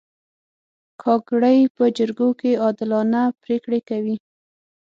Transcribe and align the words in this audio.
کاکړي 1.01 1.57
په 1.75 1.83
جرګو 1.97 2.29
کې 2.39 2.51
عادلانه 2.63 3.21
پرېکړې 3.43 3.79
کوي. 3.89 4.15